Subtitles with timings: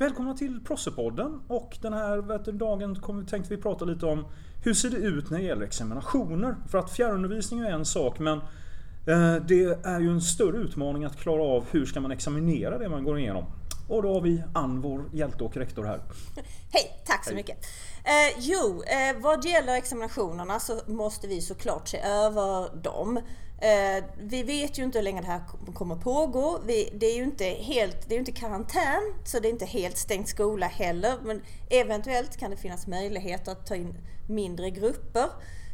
[0.00, 4.24] Välkomna till Prossepodden och den här vet du, dagen kommer, tänkte vi prata lite om
[4.64, 6.56] hur ser det ut när det gäller examinationer?
[6.68, 8.38] För att fjärrundervisning är en sak men
[9.06, 12.88] eh, det är ju en större utmaning att klara av hur ska man examinera det
[12.88, 13.44] man går igenom.
[13.90, 16.00] Och då har vi Ann, vår hjälte och rektor här.
[16.72, 17.36] Hej, tack så Hej.
[17.36, 17.64] mycket.
[18.04, 23.16] Eh, jo, eh, vad gäller examinationerna så måste vi såklart se över dem.
[23.60, 25.42] Eh, vi vet ju inte hur länge det här
[25.74, 26.60] kommer pågå.
[26.66, 29.98] Vi, det är ju inte helt, det är inte karantän, så det är inte helt
[29.98, 31.18] stängt skola heller.
[31.22, 33.94] Men eventuellt kan det finnas möjligheter att ta in
[34.28, 35.26] mindre grupper.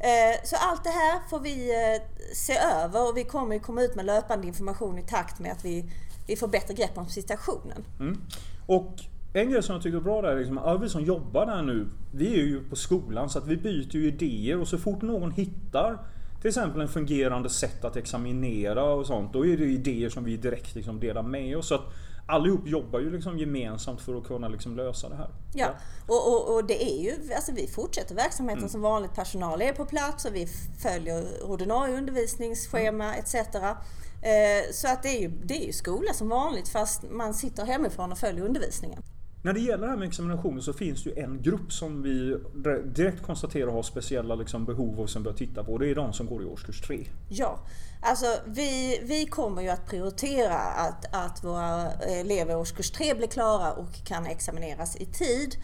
[0.00, 2.02] Eh, så allt det här får vi eh,
[2.34, 5.64] se över och vi kommer ju komma ut med löpande information i takt med att
[5.64, 5.84] vi,
[6.26, 7.84] vi får bättre grepp om situationen.
[8.00, 8.20] Mm.
[8.66, 8.94] Och
[9.32, 11.62] en grej som jag tycker är bra där är liksom, att vi som jobbar där
[11.62, 15.02] nu, vi är ju på skolan så att vi byter ju idéer och så fort
[15.02, 15.98] någon hittar
[16.40, 19.32] till exempel en fungerande sätt att examinera och sånt.
[19.32, 21.68] Då är det idéer som vi direkt liksom delar med oss.
[21.68, 21.84] Så att
[22.30, 25.30] allihop jobbar ju liksom gemensamt för att kunna liksom lösa det här.
[25.54, 25.68] Ja,
[26.06, 28.70] Och, och, och, det är ju, alltså vi fortsätter verksamheten mm.
[28.70, 29.14] som vanligt.
[29.14, 30.46] Personal är på plats och vi
[30.82, 33.20] följer ordinarie undervisningsschema mm.
[33.20, 33.34] etc.
[33.34, 37.64] Eh, så att det är, ju, det är ju skola som vanligt fast man sitter
[37.64, 39.02] hemifrån och följer undervisningen.
[39.42, 42.36] När det gäller det här med examinationer så finns det ju en grupp som vi
[42.84, 45.78] direkt konstaterar har speciella liksom behov och som bör titta på.
[45.78, 47.06] Det är de som går i årskurs 3.
[47.28, 47.58] Ja,
[48.02, 53.28] alltså vi, vi kommer ju att prioritera att, att våra elever i årskurs 3 blir
[53.28, 55.56] klara och kan examineras i tid.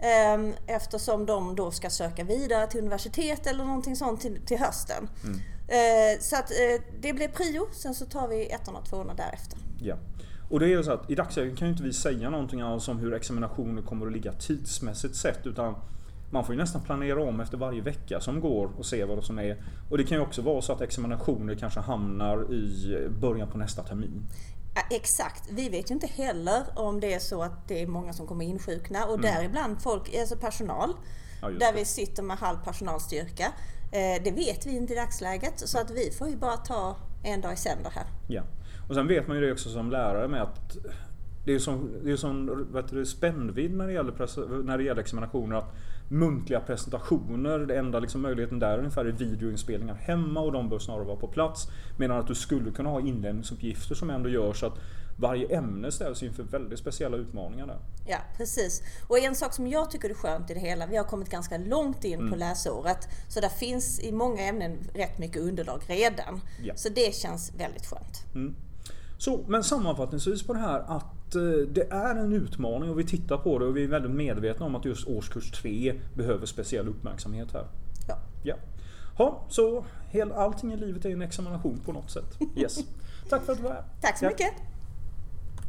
[0.00, 5.08] Ehm, eftersom de då ska söka vidare till universitet eller någonting sånt till, till hösten.
[5.24, 5.40] Mm.
[5.68, 9.58] Ehm, så att eh, det blir prio, sen så tar vi ettorna och tvåorna därefter.
[9.80, 9.96] Ja.
[10.52, 12.98] Och det är så att i dagsläget kan ju inte vi säga någonting alls om
[12.98, 15.74] hur examinationer kommer att ligga tidsmässigt sett utan
[16.30, 19.22] man får ju nästan planera om efter varje vecka som går och se vad det
[19.22, 19.62] som är.
[19.90, 23.82] Och det kan ju också vara så att examinationer kanske hamnar i början på nästa
[23.82, 24.26] termin.
[24.90, 25.48] Exakt.
[25.50, 28.44] Vi vet ju inte heller om det är så att det är många som kommer
[28.44, 29.34] insjukna och mm.
[29.34, 30.94] däribland folk, alltså personal.
[31.42, 33.52] Ja, där vi sitter med halv personalstyrka.
[33.92, 37.40] Eh, det vet vi inte i dagsläget så att vi får ju bara ta en
[37.40, 38.04] dag i sänder här.
[38.26, 38.42] Ja.
[38.88, 40.76] Och sen vet man ju det också som lärare med att
[41.44, 45.00] det är ju det är sån vet du, spännvidd när det, gäller, när det gäller
[45.00, 45.56] examinationer.
[45.56, 45.74] Att
[46.08, 51.04] muntliga presentationer, den enda liksom möjligheten där ungefär är videoinspelningar hemma och de bör snarare
[51.04, 51.68] vara på plats.
[51.96, 54.78] Medan att du skulle kunna ha inlämningsuppgifter som ändå gör så att
[55.16, 57.78] varje ämne ställs inför väldigt speciella utmaningar där.
[58.06, 58.82] Ja, precis.
[59.08, 61.58] Och en sak som jag tycker är skönt i det hela, vi har kommit ganska
[61.58, 62.30] långt in mm.
[62.30, 63.08] på läsåret.
[63.28, 66.40] Så där finns i många ämnen rätt mycket underlag redan.
[66.62, 66.74] Ja.
[66.76, 68.34] Så det känns väldigt skönt.
[68.34, 68.54] Mm.
[69.18, 73.36] Så, men sammanfattningsvis på det här att eh, det är en utmaning och vi tittar
[73.36, 77.52] på det och vi är väldigt medvetna om att just årskurs 3 behöver speciell uppmärksamhet
[77.52, 77.66] här.
[78.08, 78.18] Ja.
[78.42, 78.54] ja.
[79.16, 82.38] Ha, så hel, allting i livet är en examination på något sätt.
[82.56, 82.78] Yes.
[83.28, 83.84] Tack för att du var här.
[84.00, 84.52] Tack så mycket.